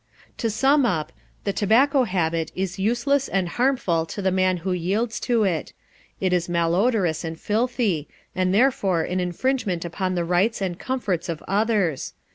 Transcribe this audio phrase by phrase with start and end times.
[0.39, 1.11] To sum up,
[1.43, 5.73] the tobacco habit is useless and harmful to the man who yields to it;
[6.19, 11.43] it is malodorous and filthy, and therefore an infringement upon the rights and comforts of
[11.47, 12.13] others.